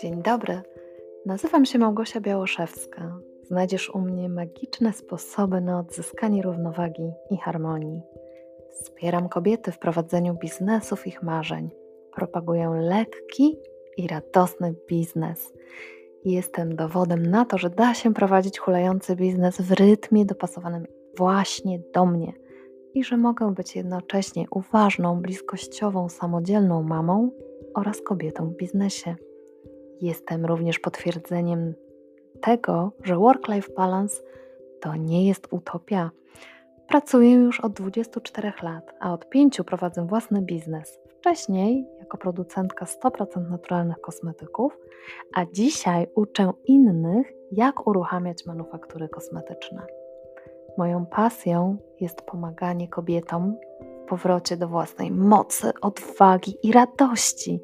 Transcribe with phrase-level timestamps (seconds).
[0.00, 0.60] Dzień dobry,
[1.26, 3.18] nazywam się Małgosia Białoszewska.
[3.42, 8.02] Znajdziesz u mnie magiczne sposoby na odzyskanie równowagi i harmonii.
[8.70, 11.70] Wspieram kobiety w prowadzeniu biznesów ich marzeń.
[12.14, 13.56] Propaguję lekki
[13.96, 15.52] i radosny biznes.
[16.24, 20.86] Jestem dowodem na to, że da się prowadzić hulający biznes w rytmie dopasowanym
[21.16, 22.32] właśnie do mnie
[22.94, 27.30] i że mogę być jednocześnie uważną, bliskościową, samodzielną mamą
[27.74, 29.16] oraz kobietą w biznesie.
[30.00, 31.74] Jestem również potwierdzeniem
[32.40, 34.22] tego, że work-life balance
[34.80, 36.10] to nie jest utopia.
[36.88, 40.98] Pracuję już od 24 lat, a od 5 prowadzę własny biznes.
[41.18, 44.78] Wcześniej jako producentka 100% naturalnych kosmetyków,
[45.34, 49.86] a dzisiaj uczę innych, jak uruchamiać manufaktury kosmetyczne.
[50.78, 53.56] Moją pasją jest pomaganie kobietom
[54.04, 57.60] w powrocie do własnej mocy, odwagi i radości.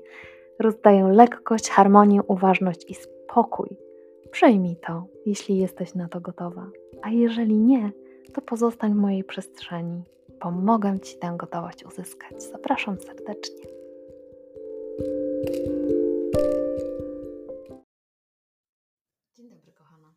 [0.58, 3.76] Rozdaję lekkość, harmonię, uważność i spokój.
[4.30, 6.70] Przyjmij to, jeśli jesteś na to gotowa,
[7.02, 7.92] a jeżeli nie,
[8.32, 10.04] to pozostań w mojej przestrzeni.
[10.40, 12.42] Pomogę Ci tę gotowość uzyskać.
[12.42, 13.64] Zapraszam serdecznie.
[19.34, 20.14] Dzień dobry, kochana.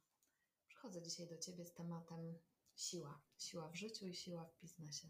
[0.67, 2.33] Przychodzę dzisiaj do Ciebie z tematem
[2.75, 3.21] siła.
[3.37, 5.07] Siła w życiu i siła w biznesie.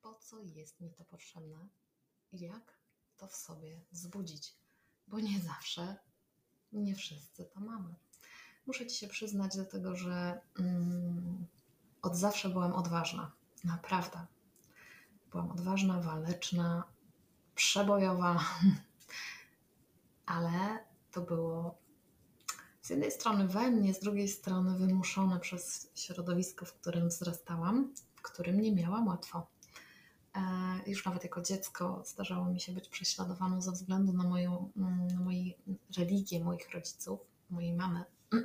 [0.00, 1.68] Po co jest mi to potrzebne
[2.32, 2.85] jak
[3.16, 4.54] to w sobie wzbudzić?
[5.06, 5.96] Bo nie zawsze,
[6.72, 7.94] nie wszyscy to mamy.
[8.66, 11.46] Muszę Ci się przyznać do tego, że mm,
[12.02, 13.32] od zawsze byłam odważna.
[13.64, 14.26] Naprawdę.
[15.30, 16.84] Byłam odważna, waleczna,
[17.54, 18.44] przebojowa,
[20.26, 21.78] ale to było
[22.82, 28.22] z jednej strony we mnie, z drugiej strony wymuszone przez środowisko, w którym wzrastałam, w
[28.22, 29.46] którym nie miałam łatwo.
[30.36, 30.40] E,
[30.86, 35.44] już nawet jako dziecko zdarzało mi się być prześladowaną ze względu na moją, na moją
[35.98, 37.20] religię moich rodziców,
[37.50, 38.04] mojej mamy.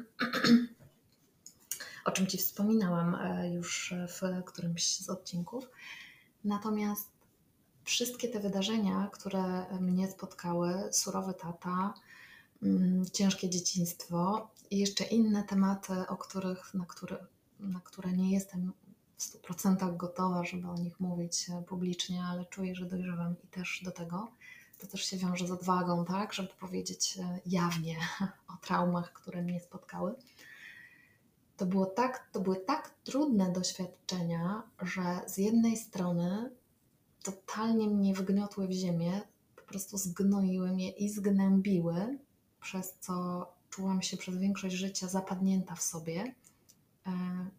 [2.06, 5.70] o czym Ci wspominałam e, już w którymś z odcinków.
[6.44, 7.12] Natomiast
[7.84, 11.94] wszystkie te wydarzenia, które mnie spotkały, surowy tata,
[12.64, 17.18] Mm, ciężkie dzieciństwo i jeszcze inne tematy, o których, na, które,
[17.60, 18.74] na które nie jestem
[19.22, 23.92] 100% gotowa, żeby o nich mówić e, publicznie, ale czuję, że dojrzewam i też do
[23.92, 24.32] tego.
[24.80, 27.98] To też się wiąże z odwagą, tak, żeby powiedzieć e, jawnie
[28.54, 30.16] o traumach, które mnie spotkały.
[31.58, 36.52] To, było tak, to były tak trudne doświadczenia, że z jednej strony
[37.24, 39.22] totalnie mnie wgniotły w ziemię,
[39.56, 42.18] po prostu zgnoiły mnie i zgnębiły,
[42.62, 46.36] przez co czułam się przez większość życia zapadnięta w sobie,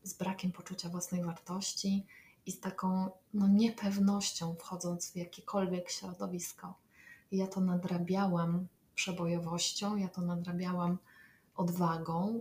[0.02, 2.06] z brakiem poczucia własnej wartości
[2.46, 6.74] i z taką no, niepewnością wchodząc w jakiekolwiek środowisko.
[7.30, 10.98] I ja to nadrabiałam przebojowością, ja to nadrabiałam
[11.56, 12.40] odwagą.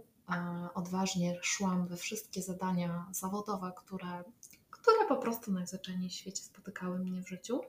[0.74, 4.24] Odważnie szłam we wszystkie zadania zawodowe, które,
[4.70, 7.62] które po prostu najzwyczajniej w świecie spotykały mnie w życiu.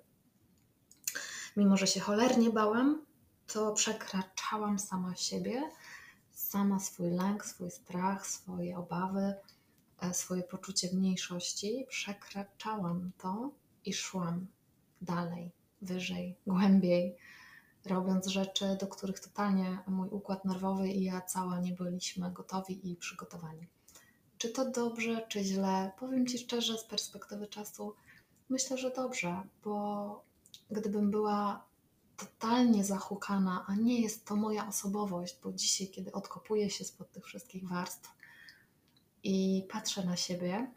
[1.56, 3.06] Mimo, że się cholernie bałam,
[3.46, 5.70] to przekraczałam sama siebie,
[6.32, 9.34] sama swój lęk, swój strach, swoje obawy,
[10.00, 11.86] e, swoje poczucie mniejszości.
[11.88, 13.50] Przekraczałam to
[13.84, 14.46] i szłam
[15.02, 17.16] dalej, wyżej, głębiej,
[17.84, 22.96] robiąc rzeczy, do których totalnie mój układ nerwowy i ja cała nie byliśmy gotowi i
[22.96, 23.66] przygotowani.
[24.38, 25.92] Czy to dobrze, czy źle?
[25.98, 27.94] Powiem Ci szczerze, z perspektywy czasu
[28.48, 30.24] myślę, że dobrze, bo
[30.70, 31.64] gdybym była
[32.26, 37.24] totalnie zahukana, a nie jest to moja osobowość, bo dzisiaj, kiedy odkopuję się spod tych
[37.24, 38.10] wszystkich warstw
[39.22, 40.70] i patrzę na siebie,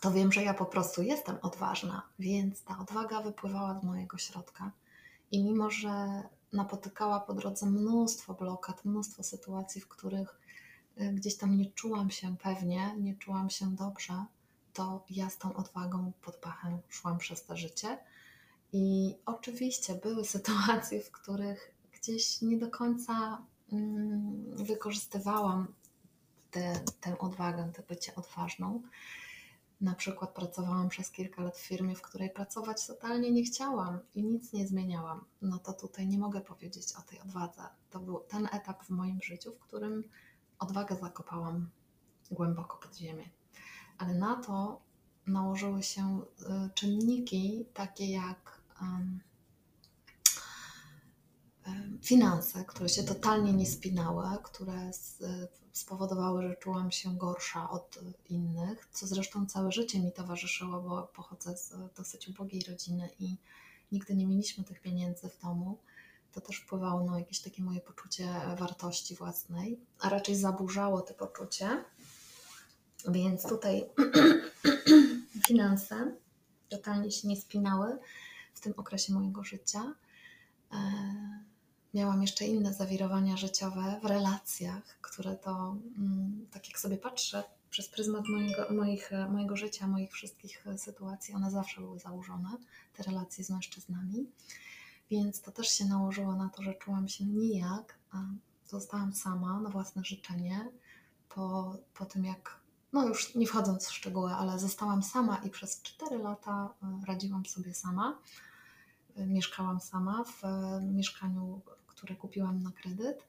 [0.00, 4.72] to wiem, że ja po prostu jestem odważna, więc ta odwaga wypływała z mojego środka.
[5.30, 6.22] I mimo, że
[6.52, 10.40] napotykała po drodze mnóstwo blokad, mnóstwo sytuacji, w których
[11.00, 14.24] y, gdzieś tam nie czułam się pewnie, nie czułam się dobrze,
[14.72, 17.98] to ja z tą odwagą pod pachem szłam przez to życie
[18.76, 23.42] i oczywiście były sytuacje, w których gdzieś nie do końca
[23.72, 25.74] mm, wykorzystywałam
[26.50, 28.82] tę, tę odwagę, tę bycie odważną.
[29.80, 34.24] Na przykład pracowałam przez kilka lat w firmie, w której pracować totalnie nie chciałam i
[34.24, 35.24] nic nie zmieniałam.
[35.42, 37.62] No to tutaj nie mogę powiedzieć o tej odwadze.
[37.90, 40.04] To był ten etap w moim życiu, w którym
[40.58, 41.70] odwagę zakopałam
[42.30, 43.30] głęboko pod ziemię.
[43.98, 44.80] Ale na to
[45.26, 48.55] nałożyły się y, czynniki takie jak
[52.02, 54.90] finanse, które się totalnie nie spinały, które
[55.72, 61.56] spowodowały, że czułam się gorsza od innych, co zresztą całe życie mi towarzyszyło, bo pochodzę
[61.56, 63.36] z dosyć ubogiej rodziny i
[63.92, 65.78] nigdy nie mieliśmy tych pieniędzy w domu.
[66.32, 68.28] to też wpływało na jakieś takie moje poczucie
[68.58, 71.84] wartości własnej, a raczej zaburzało to poczucie.
[73.08, 73.84] Więc tutaj
[75.46, 76.12] finanse
[76.68, 77.98] totalnie się nie spinały
[78.56, 79.94] w tym okresie mojego życia.
[80.72, 80.76] E,
[81.94, 87.88] miałam jeszcze inne zawirowania życiowe w relacjach, które to, mm, tak jak sobie patrzę przez
[87.88, 92.48] pryzmat mojego, moich, mojego życia, moich wszystkich sytuacji, one zawsze były założone,
[92.96, 94.26] te relacje z mężczyznami.
[95.10, 97.98] Więc to też się nałożyło na to, że czułam się nijak,
[98.66, 100.68] zostałam sama na własne życzenie
[101.28, 102.60] po, po tym, jak,
[102.92, 107.46] no już nie wchodząc w szczegóły, ale zostałam sama i przez 4 lata e, radziłam
[107.46, 108.18] sobie sama.
[109.16, 113.26] E, mieszkałam sama w e, mieszkaniu, które kupiłam na kredyt.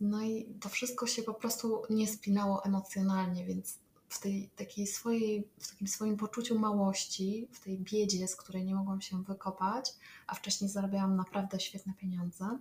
[0.00, 3.78] No i to wszystko się po prostu nie spinało emocjonalnie, więc
[4.08, 8.74] w tej takiej swojej, w takim swoim poczuciu małości, w tej biedzie, z której nie
[8.74, 9.90] mogłam się wykopać,
[10.26, 12.58] a wcześniej zarabiałam naprawdę świetne pieniądze,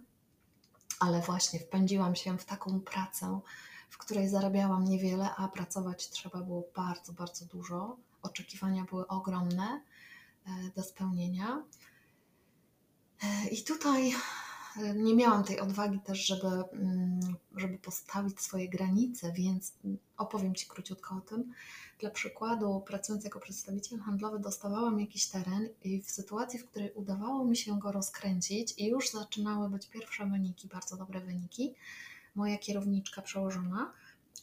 [1.00, 3.40] ale właśnie wpędziłam się w taką pracę,
[3.92, 7.98] w której zarabiałam niewiele, a pracować trzeba było bardzo, bardzo dużo.
[8.22, 9.82] Oczekiwania były ogromne
[10.46, 11.64] e, do spełnienia.
[13.24, 14.14] E, I tutaj
[14.96, 17.20] nie miałam tej odwagi też, żeby, mm,
[17.56, 19.74] żeby postawić swoje granice, więc
[20.18, 21.54] opowiem Ci króciutko o tym.
[22.00, 27.46] Dla przykładu, pracując jako przedstawiciel handlowy, dostawałam jakiś teren i w sytuacji, w której udawało
[27.46, 31.74] mi się go rozkręcić i już zaczynały być pierwsze wyniki, bardzo dobre wyniki,
[32.36, 33.92] moja kierowniczka przełożona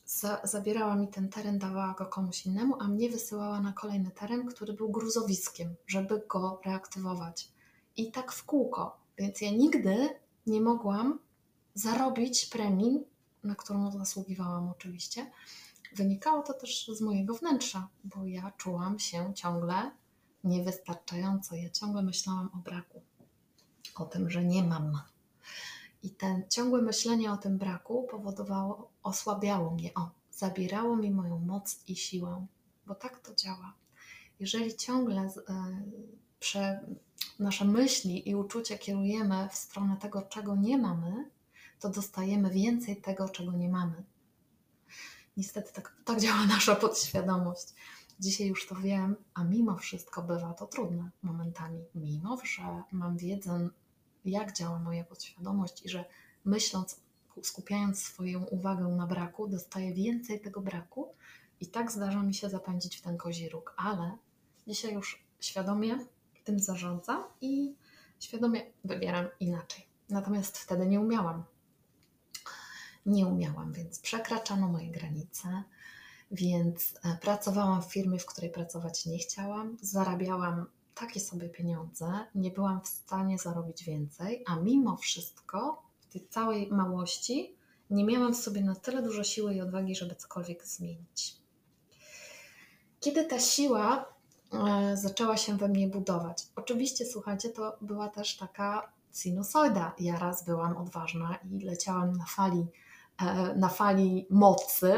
[0.06, 4.46] za, zabierała mi ten teren, dawała go komuś innemu, a mnie wysyłała na kolejny teren,
[4.46, 7.48] który był gruzowiskiem, żeby go reaktywować.
[7.96, 10.08] I tak w kółko więc ja nigdy
[10.46, 11.18] nie mogłam
[11.74, 13.04] zarobić premii,
[13.44, 15.30] na którą zasługiwałam oczywiście.
[15.96, 19.90] Wynikało to też z mojego wnętrza, bo ja czułam się ciągle
[20.44, 21.54] niewystarczająco.
[21.54, 23.02] Ja ciągle myślałam o braku,
[23.94, 25.00] o tym, że nie mam.
[26.02, 31.80] I ten ciągłe myślenie o tym braku powodowało, osłabiało mnie, o, zabierało mi moją moc
[31.88, 32.46] i siłę,
[32.86, 33.74] bo tak to działa.
[34.40, 35.30] Jeżeli ciągle e,
[36.40, 36.80] prze,
[37.38, 41.30] nasze myśli i uczucia kierujemy w stronę tego, czego nie mamy,
[41.80, 44.04] to dostajemy więcej tego, czego nie mamy.
[45.36, 47.74] Niestety tak, tak działa nasza podświadomość.
[48.20, 51.84] Dzisiaj już to wiem, a mimo wszystko bywa to trudne momentami.
[51.94, 53.68] Mimo, że mam wiedzę,
[54.24, 56.04] jak działa moja podświadomość i że
[56.44, 57.00] myśląc,
[57.42, 61.14] skupiając swoją uwagę na braku, dostaję więcej tego braku
[61.60, 63.74] i tak zdarza mi się zapędzić w ten kozi róg.
[63.76, 64.18] Ale
[64.66, 65.98] dzisiaj już świadomie
[66.44, 67.74] tym zarządzam i
[68.20, 69.86] świadomie wybieram inaczej.
[70.08, 71.44] Natomiast wtedy nie umiałam.
[73.06, 75.62] Nie umiałam, więc przekraczano moje granice,
[76.30, 80.66] więc e, pracowałam w firmie, w której pracować nie chciałam, zarabiałam
[80.98, 86.68] takie sobie pieniądze, nie byłam w stanie zarobić więcej, a mimo wszystko w tej całej
[86.70, 87.56] małości
[87.90, 91.36] nie miałam w sobie na tyle dużo siły i odwagi, żeby cokolwiek zmienić.
[93.00, 94.18] Kiedy ta siła
[94.52, 96.46] E, zaczęła się we mnie budować.
[96.56, 99.94] Oczywiście, słuchajcie, to była też taka sinusoida.
[99.98, 102.66] Ja raz byłam odważna i leciałam na fali,
[103.20, 104.94] e, na fali mocy,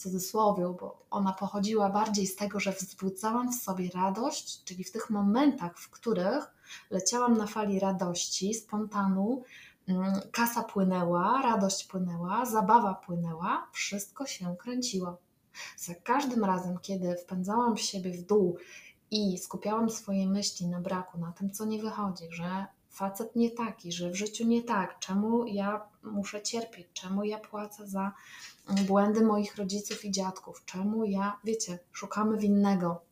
[0.00, 5.10] cudzysłowie, bo ona pochodziła bardziej z tego, że wzbudzałam w sobie radość, czyli w tych
[5.10, 6.50] momentach, w których
[6.90, 9.42] leciałam na fali radości, spontanu,
[9.88, 15.18] mm, kasa płynęła, radość płynęła, zabawa płynęła, wszystko się kręciło.
[15.76, 18.56] Za każdym razem, kiedy wpędzałam siebie w dół
[19.10, 23.92] i skupiałam swoje myśli na braku, na tym, co nie wychodzi, że facet nie taki,
[23.92, 28.12] że w życiu nie tak, czemu ja muszę cierpieć, czemu ja płacę za
[28.86, 33.02] błędy moich rodziców i dziadków, czemu ja, wiecie, szukamy winnego.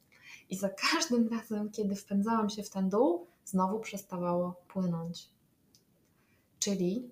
[0.50, 5.28] I za każdym razem, kiedy wpędzałam się w ten dół, znowu przestawało płynąć.
[6.58, 7.10] Czyli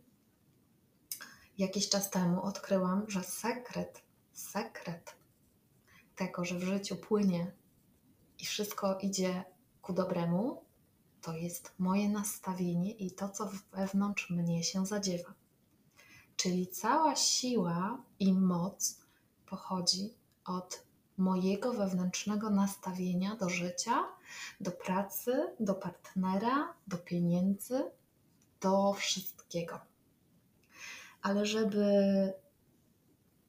[1.59, 5.17] jakiś czas temu odkryłam, że sekret, sekret
[6.17, 7.53] tego, że w życiu płynie
[8.39, 9.45] i wszystko idzie
[9.83, 10.66] ku dobremu,
[11.27, 15.35] to jest moje nastawienie i to, co wewnątrz mnie się zadziewa.
[16.37, 19.01] Czyli cała siła i moc
[19.47, 20.15] pochodzi
[20.45, 20.83] od
[21.17, 24.05] mojego wewnętrznego nastawienia do życia,
[24.61, 27.91] do pracy, do partnera, do pieniędzy,
[28.61, 29.79] do wszystkiego.
[31.23, 31.87] Ale żeby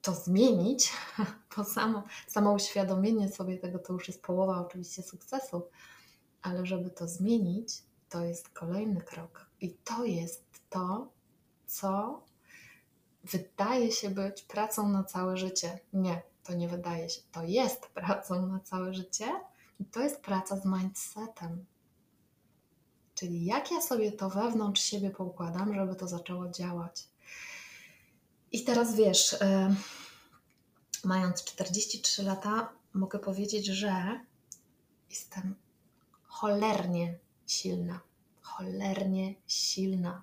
[0.01, 0.93] to zmienić,
[1.57, 5.61] bo samo, samo uświadomienie sobie tego to już jest połowa oczywiście sukcesu,
[6.47, 7.69] ale żeby to zmienić,
[8.09, 9.49] to jest kolejny krok.
[9.61, 11.11] I to jest to,
[11.65, 12.21] co
[13.23, 15.79] wydaje się być pracą na całe życie.
[15.93, 17.21] Nie, to nie wydaje się.
[17.31, 19.25] To jest pracą na całe życie
[19.79, 21.65] i to jest praca z mindsetem.
[23.15, 27.07] Czyli jak ja sobie to wewnątrz siebie poukładam, żeby to zaczęło działać.
[28.51, 29.35] I teraz wiesz,
[31.03, 34.19] mając 43 lata, mogę powiedzieć, że
[35.09, 35.55] jestem
[36.37, 37.99] cholernie silna.
[38.41, 40.21] Cholernie silna.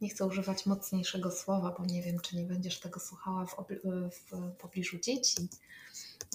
[0.00, 3.56] Nie chcę używać mocniejszego słowa, bo nie wiem, czy nie będziesz tego słuchała w,
[4.10, 5.48] w pobliżu dzieci.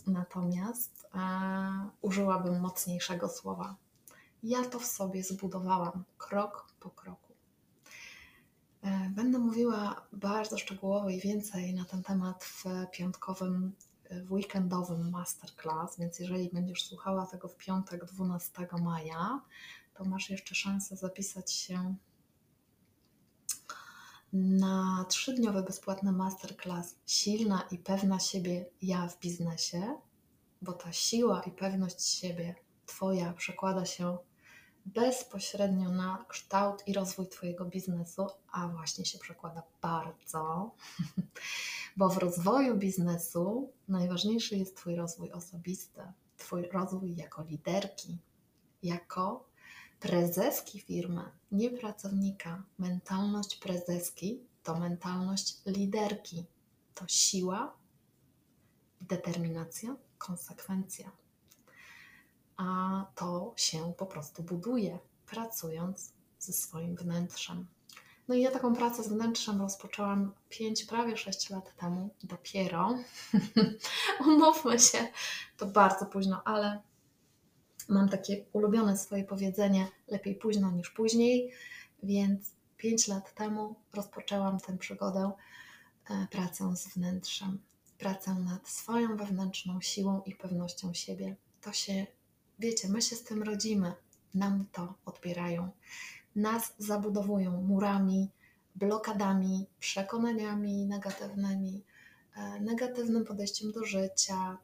[0.08, 1.20] Natomiast e,
[2.02, 3.76] użyłabym mocniejszego słowa.
[4.44, 7.34] Ja to w sobie zbudowałam krok po kroku.
[8.84, 13.74] E, będę mówiła bardzo szczegółowo i więcej na ten temat w piątkowym,
[14.10, 19.42] w weekendowym masterclass, więc jeżeli będziesz słuchała tego w piątek 12 maja,
[19.94, 21.96] to masz jeszcze szansę zapisać się
[24.34, 29.96] na trzydniowy bezpłatny masterclass Silna i pewna siebie ja w biznesie,
[30.62, 34.18] bo ta siła i pewność siebie Twoja przekłada się
[34.86, 40.72] bezpośrednio na kształt i rozwój Twojego biznesu, a właśnie się przekłada bardzo,
[41.98, 46.02] bo w rozwoju biznesu najważniejszy jest Twój rozwój osobisty,
[46.38, 48.18] Twój rozwój jako liderki,
[48.84, 49.50] jako
[50.00, 52.64] prezeski firmy, nie pracownika.
[52.78, 56.46] Mentalność prezeski to mentalność liderki,
[56.94, 57.76] to siła,
[59.02, 61.19] determinacja, konsekwencja
[62.60, 67.68] a to się po prostu buduje, pracując ze swoim wnętrzem.
[68.28, 72.96] No i ja taką pracę z wnętrzem rozpoczęłam 5, prawie 6 lat temu, dopiero.
[74.28, 75.08] Umówmy się,
[75.58, 76.82] to bardzo późno, ale
[77.90, 81.52] mam takie ulubione swoje powiedzenie: lepiej późno niż później,
[82.04, 85.32] więc 5 lat temu rozpoczęłam tę przygodę,
[86.10, 87.60] e, pracę z wnętrzem,
[87.98, 91.36] pracę nad swoją wewnętrzną siłą i pewnością siebie.
[91.62, 92.08] To się
[92.60, 93.94] Wiecie, my się z tym rodzimy,
[94.34, 95.70] nam to odbierają.
[96.36, 98.30] Nas zabudowują murami,
[98.76, 101.84] blokadami, przekonaniami negatywnymi,
[102.36, 104.58] e, negatywnym podejściem do życia,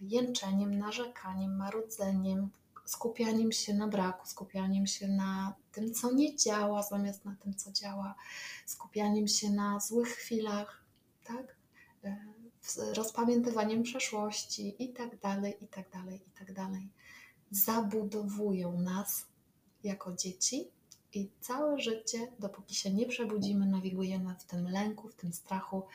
[0.00, 2.50] jęczeniem, narzekaniem, marudzeniem,
[2.84, 7.72] skupianiem się na braku, skupianiem się na tym, co nie działa, zamiast na tym, co
[7.72, 8.14] działa,
[8.66, 10.84] skupianiem się na złych chwilach,
[11.24, 11.56] tak?
[12.04, 12.16] E,
[12.94, 16.88] rozpamiętywaniem przeszłości i tak dalej, i tak dalej, i tak dalej
[17.50, 19.26] zabudowują nas
[19.84, 20.70] jako dzieci
[21.12, 25.86] i całe życie, dopóki się nie przebudzimy, nawigujemy w tym lęku, w tym strachu,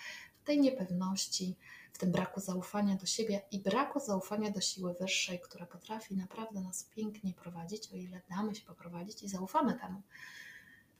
[0.42, 1.56] w tej niepewności,
[1.94, 6.62] w tym braku zaufania do siebie i braku zaufania do siły wyższej, która potrafi naprawdę
[6.62, 10.02] nas pięknie prowadzić, o ile damy się poprowadzić i zaufamy temu.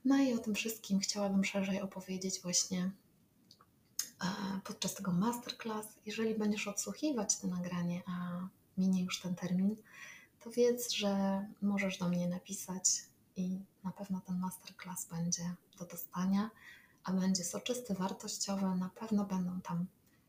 [0.04, 2.90] No i o tym wszystkim chciałabym szerzej opowiedzieć właśnie
[4.22, 4.26] e,
[4.64, 5.86] podczas tego masterclass.
[6.06, 8.40] Jeżeli będziesz odsłuchiwać to nagranie, a
[8.78, 9.76] minie już ten termin,
[10.40, 12.84] to wiedz, że możesz do mnie napisać
[13.36, 16.50] i na pewno ten masterclass będzie do dostania,
[17.04, 18.66] a będzie soczysty, wartościowy.
[18.66, 19.86] Na pewno będą tam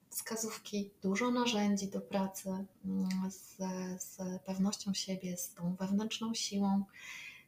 [0.09, 2.49] wskazówki, dużo narzędzi do pracy
[2.85, 3.57] mm, z,
[4.03, 6.83] z pewnością siebie, z tą wewnętrzną siłą,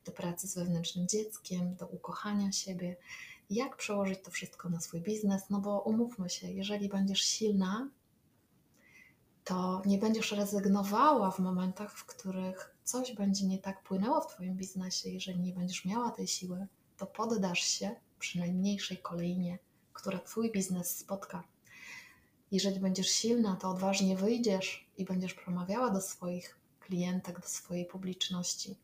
[0.06, 2.96] do pracy z wewnętrznym dzieckiem, do ukochania siebie.
[3.50, 5.50] Jak przełożyć to wszystko na swój biznes?
[5.50, 7.90] No bo umówmy się, jeżeli będziesz silna,
[9.44, 14.56] to nie będziesz rezygnowała w momentach, w których coś będzie nie tak płynęło w Twoim
[14.56, 15.10] biznesie.
[15.10, 19.60] Jeżeli nie będziesz miała tej siły, to poddasz się przy najmniejszej kolejnie,
[19.94, 21.44] która Twój biznes spotka.
[22.52, 28.76] Jeżeli będziesz silna, to odważnie wyjdziesz i będziesz przemawiała do swoich klientek, do swojej publiczności.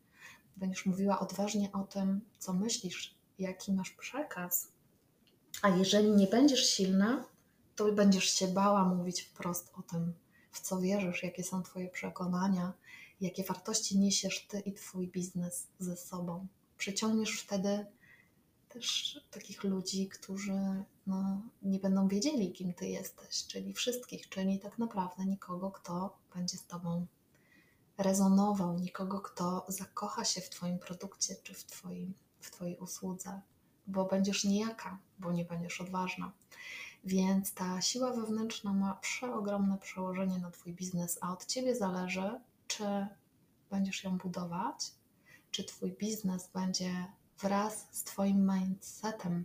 [0.56, 4.72] Będziesz mówiła odważnie o tym, co myślisz, jaki masz przekaz.
[5.62, 7.24] A jeżeli nie będziesz silna,
[7.76, 10.12] to będziesz się bała mówić wprost o tym,
[10.50, 12.72] w co wierzysz, jakie są Twoje przekonania,
[13.20, 16.46] jakie wartości niesiesz Ty i Twój biznes ze sobą.
[16.78, 17.86] Przyciągniesz wtedy
[18.68, 24.78] też takich ludzi, którzy no, nie będą wiedzieli, kim Ty jesteś, czyli wszystkich, czyli tak
[24.78, 27.06] naprawdę nikogo, kto będzie z Tobą
[27.98, 33.40] rezonował, nikogo, kto zakocha się w Twoim produkcie czy w, twoim, w Twojej usłudze,
[33.86, 36.32] bo będziesz niejaka, bo nie będziesz odważna.
[37.04, 43.06] Więc ta siła wewnętrzna ma przeogromne przełożenie na Twój biznes, a od Ciebie zależy, czy
[43.70, 44.92] będziesz ją budować,
[45.50, 47.06] czy Twój biznes będzie
[47.38, 49.44] wraz z Twoim mindsetem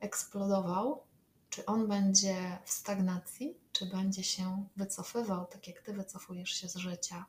[0.00, 1.02] eksplodował,
[1.50, 6.76] czy on będzie w stagnacji, czy będzie się wycofywał, tak jak Ty wycofujesz się z
[6.76, 7.26] życia.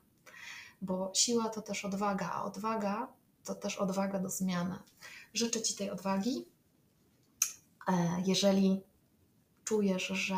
[0.82, 3.08] Bo siła to też odwaga, a odwaga
[3.44, 4.80] to też odwaga do zmiany.
[5.34, 6.46] Życzę Ci tej odwagi.
[7.88, 8.84] E, jeżeli
[9.66, 10.36] czujesz, że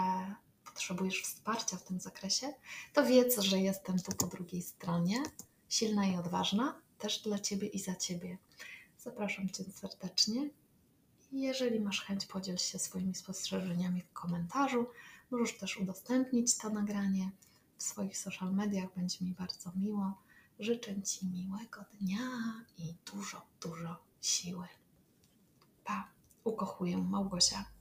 [0.65, 2.53] potrzebujesz wsparcia w tym zakresie,
[2.93, 5.23] to wiedz, że jestem tu po drugiej stronie,
[5.69, 8.37] silna i odważna, też dla Ciebie i za Ciebie.
[8.99, 10.49] Zapraszam Cię serdecznie.
[11.31, 14.87] Jeżeli masz chęć, podziel się swoimi spostrzeżeniami w komentarzu.
[15.31, 17.31] Możesz też udostępnić to nagranie
[17.77, 20.13] w swoich social mediach, będzie mi bardzo miło.
[20.59, 22.19] Życzę Ci miłego dnia
[22.77, 24.67] i dużo, dużo siły.
[25.83, 26.07] Pa,
[26.43, 27.76] ukochuję Małgosia.